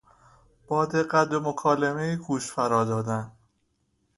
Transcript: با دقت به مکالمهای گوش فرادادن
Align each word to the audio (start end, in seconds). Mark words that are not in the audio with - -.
با 0.67 0.85
دقت 0.85 1.29
به 1.29 1.39
مکالمهای 1.39 2.15
گوش 2.17 2.51
فرادادن 2.51 3.31